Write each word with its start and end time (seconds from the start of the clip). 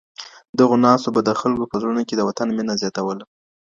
دغو 0.59 0.75
ناستو 0.85 1.09
به 1.15 1.21
د 1.23 1.29
خلکو 1.41 1.69
په 1.71 1.75
زړونو 1.81 2.01
کي 2.07 2.13
د 2.17 2.21
وطن 2.29 2.47
مینه 2.57 2.73
زیاتوله. 2.81 3.23